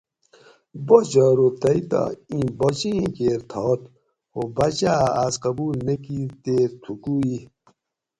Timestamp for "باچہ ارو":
0.87-1.47